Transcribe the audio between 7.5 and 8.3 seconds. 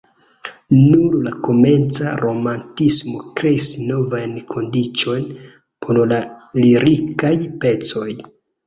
pecoj.